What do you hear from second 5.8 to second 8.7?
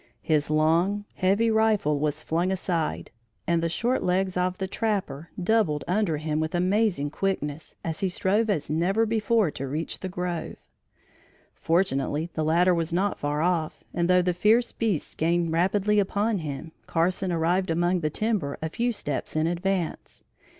under him with amazing quickness as he strove as